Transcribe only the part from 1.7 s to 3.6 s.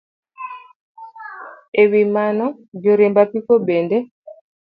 E wi mano, joriemb apiko